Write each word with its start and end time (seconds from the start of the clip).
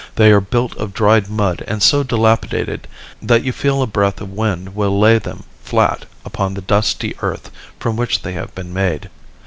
They 0.15 0.31
are 0.31 0.41
built 0.41 0.75
of 0.77 0.95
dried 0.95 1.29
mud 1.29 1.63
and 1.67 1.83
so 1.83 2.01
dilapidated 2.01 2.87
that 3.21 3.43
you 3.43 3.51
feel 3.51 3.83
a 3.83 3.85
breath 3.85 4.19
of 4.19 4.31
wind 4.31 4.73
will 4.73 4.97
lay 4.97 5.19
them 5.19 5.43
flat 5.63 6.07
upon 6.25 6.55
the 6.55 6.61
dusty 6.61 7.13
earth 7.19 7.51
from 7.79 7.97
which 7.97 8.23
they 8.23 8.33
have 8.33 8.55
been 8.55 8.73
made. 8.73 9.11